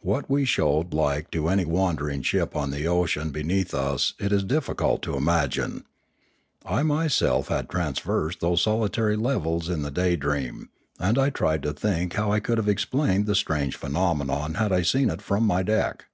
[0.00, 4.32] What we showed like to any wandering ship on the ocean be neath us it
[4.32, 5.84] is difficult to imagine.
[6.66, 10.66] I myself had tra versed those solitary levels in the Daydream^
[10.98, 14.72] and I tried to think how I could have explained the strange phen omenon had
[14.72, 16.06] I seen it from my deck.